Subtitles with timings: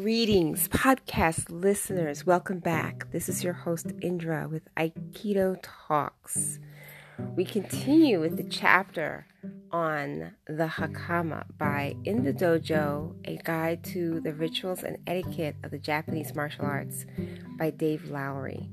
[0.00, 2.24] Greetings, podcast listeners.
[2.24, 3.10] Welcome back.
[3.10, 6.60] This is your host, Indra, with Aikido Talks.
[7.34, 9.26] We continue with the chapter
[9.72, 15.72] on the Hakama by In the Dojo A Guide to the Rituals and Etiquette of
[15.72, 17.04] the Japanese Martial Arts
[17.58, 18.70] by Dave Lowry.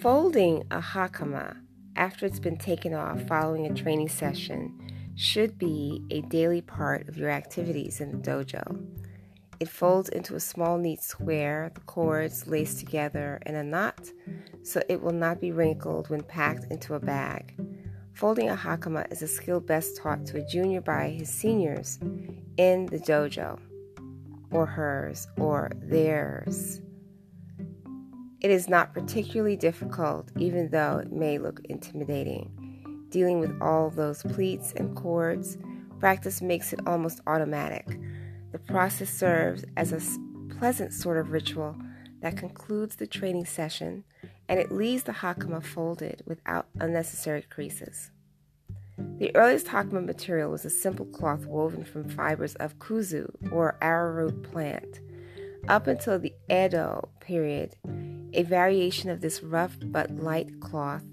[0.00, 1.58] Folding a Hakama
[1.96, 4.85] after it's been taken off following a training session
[5.16, 8.86] should be a daily part of your activities in the dojo.
[9.58, 14.10] It folds into a small, neat square, the cords laced together in a knot
[14.62, 17.54] so it will not be wrinkled when packed into a bag.
[18.12, 21.98] Folding a hakama is a skill best taught to a junior by his seniors
[22.58, 23.58] in the dojo,
[24.50, 26.80] or hers, or theirs.
[28.40, 32.65] It is not particularly difficult, even though it may look intimidating
[33.16, 35.56] dealing with all those pleats and cords,
[36.00, 37.98] practice makes it almost automatic.
[38.52, 41.74] The process serves as a pleasant sort of ritual
[42.20, 44.04] that concludes the training session
[44.50, 48.10] and it leaves the hakama folded without unnecessary creases.
[49.18, 54.42] The earliest hakama material was a simple cloth woven from fibers of kuzu or arrowroot
[54.42, 55.00] plant.
[55.68, 57.76] Up until the Edo period,
[58.34, 61.04] a variation of this rough but light cloth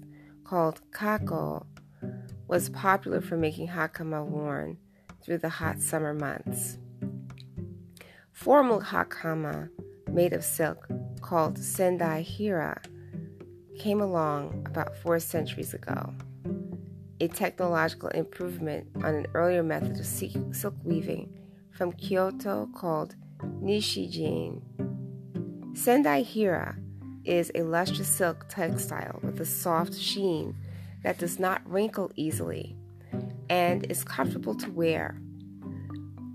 [0.44, 1.64] called kako
[2.54, 4.78] was popular for making hakama worn
[5.24, 6.78] through the hot summer months.
[8.30, 9.70] Formal hakama,
[10.12, 10.86] made of silk,
[11.20, 12.80] called sendai hira,
[13.76, 16.14] came along about four centuries ago.
[17.20, 21.36] A technological improvement on an earlier method of silk weaving
[21.72, 23.16] from Kyoto called
[23.64, 24.62] nishijin.
[25.76, 26.76] Sendai hira
[27.24, 30.54] is a lustrous silk textile with a soft sheen
[31.04, 32.76] that does not wrinkle easily
[33.48, 35.20] and is comfortable to wear.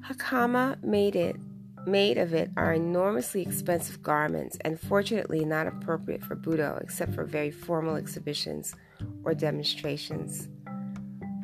[0.07, 1.35] Hakama made it
[1.85, 7.23] made of it are enormously expensive garments and fortunately not appropriate for Budo except for
[7.23, 8.75] very formal exhibitions
[9.23, 10.47] or demonstrations.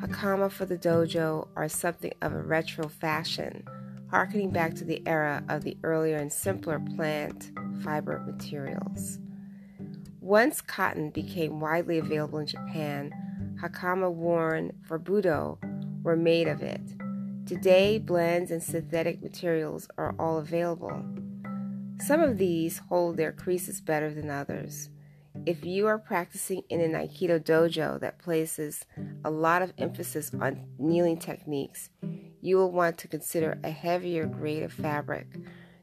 [0.02, 3.63] Hakama for the dojo are something of a retro fashion,
[4.12, 9.19] harkening back to the era of the earlier and simpler plant fiber materials.
[10.25, 11.13] Once cotton mm.
[11.13, 13.12] became widely available in Japan,
[13.62, 15.59] hakama worn for Budo
[16.02, 16.81] were made of it.
[17.46, 21.00] Today, blends and synthetic materials are all available.
[22.00, 24.90] Some of these hold their creases better than others.
[25.46, 28.84] If you are practicing in an Aikido dojo that places
[29.24, 31.92] a lot of emphasis on kneeling techniques,
[32.42, 35.28] you will want to consider a heavier grade of fabric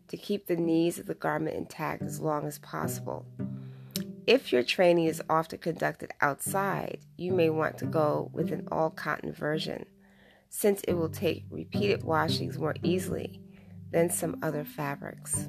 [0.09, 3.25] to keep the knees of the garment intact as long as possible.
[4.27, 8.91] If your training is often conducted outside, you may want to go with an all
[8.91, 9.85] cotton version,
[10.49, 13.41] since it will take repeated washings more easily
[13.91, 15.49] than some other fabrics.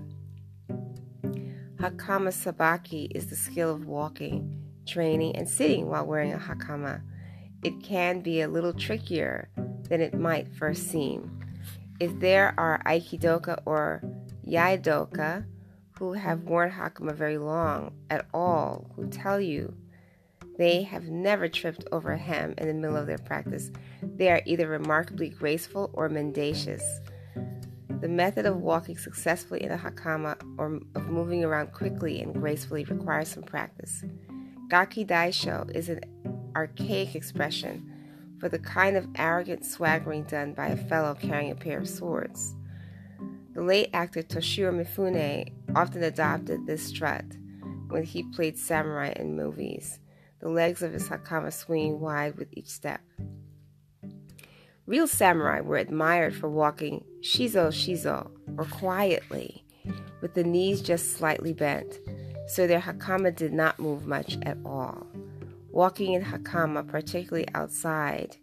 [1.75, 7.01] Hakama sabaki is the skill of walking, training, and sitting while wearing a hakama.
[7.63, 9.49] It can be a little trickier
[9.87, 11.39] than it might first seem.
[11.99, 14.01] If there are aikidoka or
[14.47, 15.45] iaidoka
[16.03, 19.73] who have worn hakama very long at all who tell you
[20.57, 23.71] they have never tripped over a hem in the middle of their practice.
[24.03, 26.83] They are either remarkably graceful or mendacious.
[28.01, 32.83] The method of walking successfully in a hakama or of moving around quickly and gracefully
[32.83, 34.03] requires some practice.
[34.67, 36.01] Gaki Daisho is an
[36.55, 37.89] archaic expression
[38.39, 42.55] for the kind of arrogant swaggering done by a fellow carrying a pair of swords.
[43.53, 47.25] The late actor Toshiro Mifune often adopted this strut
[47.87, 49.99] when he played samurai in movies,
[50.39, 53.01] the legs of his hakama swinging wide with each step.
[54.85, 59.63] Real samurai were admired for walking shizu shizu, or quietly,
[60.21, 61.99] with the knees just slightly bent,
[62.47, 65.07] so their hakama did not move much at all.
[65.69, 68.37] Walking in hakama, particularly outside,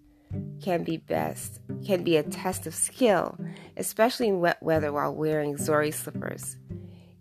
[0.60, 3.38] can be best can be a test of skill,
[3.76, 6.56] especially in wet weather while wearing zori slippers.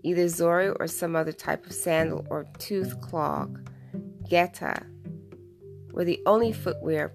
[0.03, 3.69] Either zori or some other type of sandal or tooth clog,
[4.29, 4.85] geta,
[5.91, 7.09] were the only footwear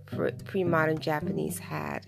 [0.44, 2.04] pre modern Japanese had.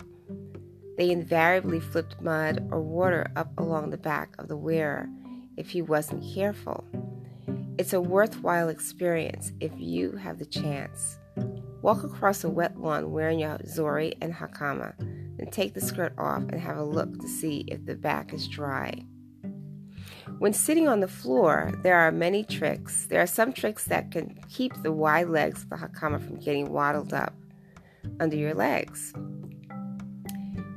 [0.98, 5.08] They invariably flipped mud or water up along the back of the wearer
[5.56, 6.84] if he wasn't careful.
[7.78, 11.18] It's a worthwhile experience if you have the chance.
[11.82, 14.94] Walk across a wet lawn wearing your zori and hakama,
[15.36, 18.48] then take the skirt off and have a look to see if the back is
[18.48, 19.04] dry.
[20.38, 23.06] When sitting on the floor, there are many tricks.
[23.06, 26.72] There are some tricks that can keep the wide legs of the hakama from getting
[26.72, 27.32] waddled up
[28.20, 29.14] under your legs.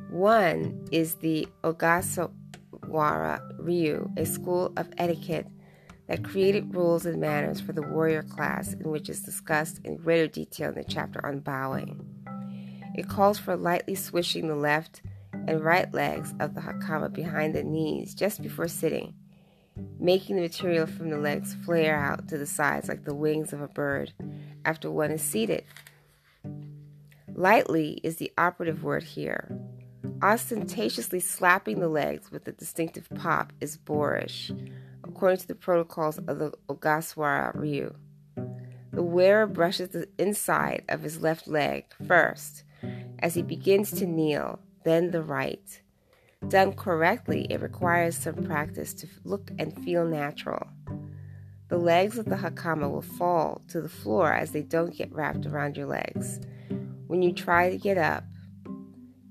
[0.09, 5.47] One is the Ogasawara Ryu, a school of etiquette
[6.07, 10.27] that created rules and manners for the warrior class, in which is discussed in greater
[10.27, 11.99] detail in the chapter on bowing.
[12.95, 15.01] It calls for lightly swishing the left
[15.33, 19.13] and right legs of the hakama behind the knees just before sitting,
[19.99, 23.61] making the material from the legs flare out to the sides like the wings of
[23.61, 24.13] a bird
[24.65, 25.63] after one is seated.
[27.33, 29.57] Lightly is the operative word here.
[30.21, 34.51] Ostentatiously slapping the legs with a distinctive pop is boorish,
[35.03, 37.95] according to the protocols of the Ogasawara Ryu.
[38.91, 42.63] The wearer brushes the inside of his left leg first
[43.19, 45.81] as he begins to kneel, then the right.
[46.47, 50.67] Done correctly, it requires some practice to look and feel natural.
[51.67, 55.45] The legs of the hakama will fall to the floor as they don't get wrapped
[55.45, 56.39] around your legs.
[57.05, 58.23] When you try to get up,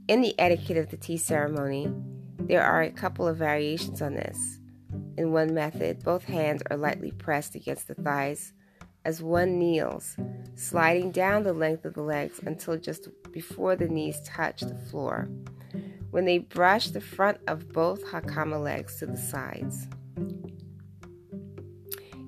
[0.06, 1.92] in the etiquette of the tea ceremony,
[2.38, 4.60] there are a couple of variations on this.
[5.16, 8.52] In one method, both hands are lightly pressed against the thighs
[9.04, 10.16] as one kneels,
[10.54, 15.28] sliding down the length of the legs until just before the knees touch the floor.
[16.10, 19.86] When they brush the front of both hakama legs to the sides.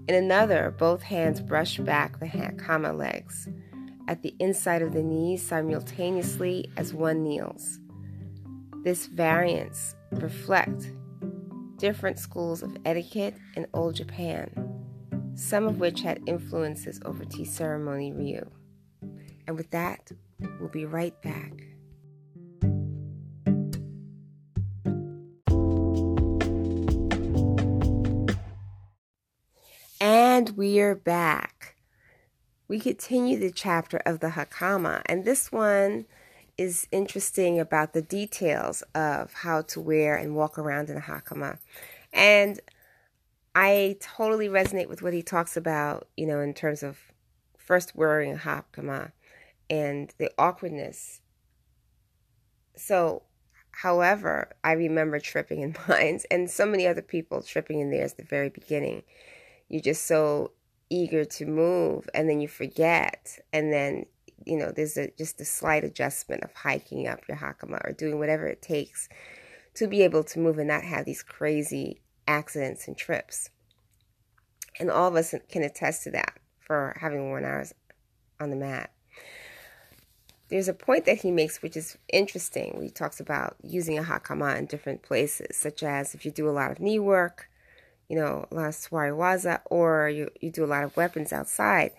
[0.08, 3.48] In another, both hands brush back the hakama legs
[4.08, 7.78] at the inside of the knees simultaneously as one kneels.
[8.82, 10.90] This variance reflect
[11.76, 14.50] different schools of etiquette in old Japan,
[15.34, 18.50] some of which had influences over tea ceremony ryu.
[19.46, 20.10] And with that,
[20.58, 21.52] we'll be right back.
[30.40, 31.76] And we're back.
[32.66, 36.06] We continue the chapter of the Hakama, and this one
[36.56, 41.58] is interesting about the details of how to wear and walk around in a hakama.
[42.10, 42.58] And
[43.54, 46.96] I totally resonate with what he talks about, you know, in terms of
[47.58, 49.12] first wearing a hakama
[49.68, 51.20] and the awkwardness.
[52.76, 53.24] So,
[53.72, 58.16] however, I remember tripping in mine and so many other people tripping in theirs at
[58.16, 59.02] the very beginning.
[59.70, 60.52] You're just so
[60.90, 64.04] eager to move and then you forget and then
[64.46, 68.18] you know, there's a, just a slight adjustment of hiking up your hakama or doing
[68.18, 69.08] whatever it takes
[69.74, 73.50] to be able to move and not have these crazy accidents and trips.
[74.78, 77.74] And all of us can attest to that for having worn ours
[78.40, 78.90] on the mat.
[80.48, 82.80] There's a point that he makes which is interesting.
[82.82, 86.50] He talks about using a hakama in different places, such as if you do a
[86.50, 87.49] lot of knee work,
[88.10, 88.66] you know, a lot
[89.70, 91.92] or you, you do a lot of weapons outside.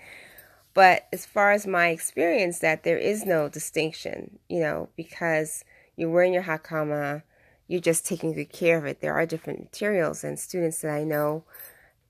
[0.73, 5.63] But as far as my experience, that there is no distinction, you know, because
[5.95, 7.23] you're wearing your hakama,
[7.69, 8.99] you're just taking good care of it.
[8.99, 11.45] There are different materials, and students that I know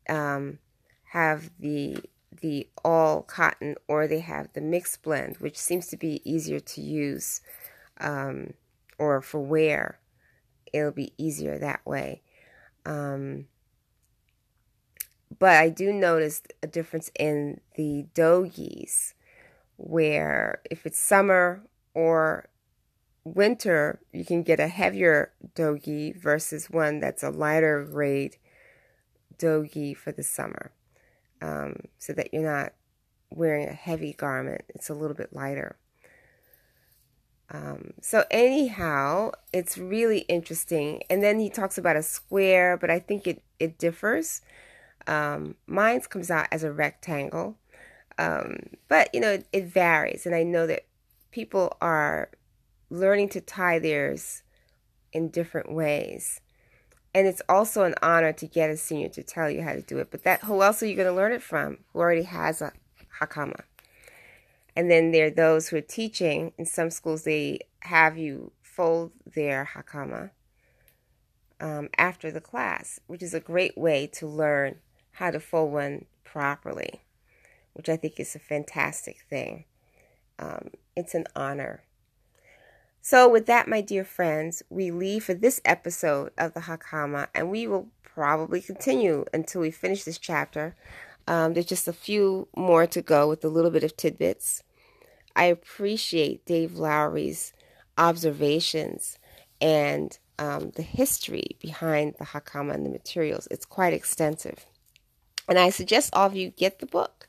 [0.10, 0.58] um,
[1.12, 1.98] have the
[2.42, 6.82] the all cotton or they have the mixed blend, which seems to be easier to
[6.82, 7.42] use
[8.00, 8.56] um,
[8.98, 10.00] or for wear.
[10.74, 12.24] It'll be easier that way.
[12.84, 13.46] Um,
[15.42, 19.16] but I do notice a difference in the dogis,
[19.76, 21.64] where if it's summer
[21.96, 22.48] or
[23.24, 28.38] winter, you can get a heavier dogi versus one that's a lighter grade
[29.40, 30.74] dogi for the summer.
[31.42, 32.74] Um, so that you're not
[33.32, 35.76] wearing a heavy garment, it's a little bit lighter.
[37.50, 41.02] Um, so, anyhow, it's really interesting.
[41.10, 44.44] And then he talks about a square, but I think it, it differs.
[45.08, 47.58] Um, mine comes out as a rectangle,
[48.18, 50.86] um, but you know it, it varies, and I know that
[51.32, 52.30] people are
[52.90, 54.44] learning to tie theirs
[55.14, 56.42] in different ways.
[57.14, 59.98] And it's also an honor to get a senior to tell you how to do
[59.98, 60.12] it.
[60.12, 61.80] But that who else are you going to learn it from?
[61.92, 62.72] Who already has a
[63.20, 63.62] hakama?
[64.76, 66.54] And then there are those who are teaching.
[66.58, 70.32] In some schools, they have you fold their hakama
[71.60, 74.78] um, after the class, which is a great way to learn
[75.22, 77.04] how to fold one properly,
[77.74, 79.66] which I think is a fantastic thing.
[80.40, 81.84] Um, it's an honor.
[83.02, 87.52] So, with that, my dear friends, we leave for this episode of the Hakama, and
[87.52, 90.76] we will probably continue until we finish this chapter.
[91.28, 94.64] Um, there's just a few more to go with a little bit of tidbits.
[95.36, 97.54] I appreciate Dave Lowry's
[97.96, 99.20] observations
[99.62, 103.48] and um, the history behind the Hakama and the materials.
[103.52, 104.66] It's quite extensive.
[105.48, 107.28] And I suggest all of you get the book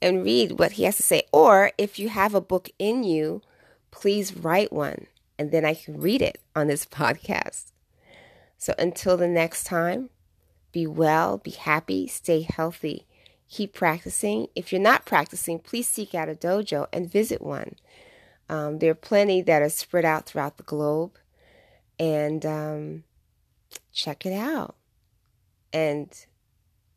[0.00, 1.22] and read what he has to say.
[1.32, 3.42] Or if you have a book in you,
[3.90, 5.06] please write one.
[5.38, 7.72] and then I can read it on this podcast.
[8.56, 10.10] So until the next time,
[10.72, 13.06] be well, be happy, stay healthy,
[13.48, 14.48] keep practicing.
[14.54, 17.76] If you're not practicing, please seek out a dojo and visit one.
[18.48, 21.12] Um, there are plenty that are spread out throughout the globe,
[21.98, 23.04] and um,
[23.92, 24.76] check it out.
[25.72, 26.08] And,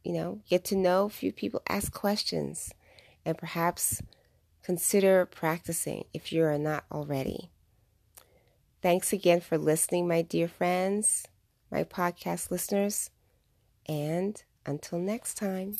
[0.08, 2.74] you know, get to know a few people, ask questions,
[3.26, 4.02] and perhaps
[4.64, 7.50] consider practicing if you are not already.
[8.82, 11.28] Thanks again for listening, my dear friends,
[11.70, 13.10] my podcast listeners,
[13.86, 15.76] and until next time.